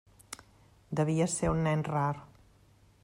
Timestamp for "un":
1.57-1.61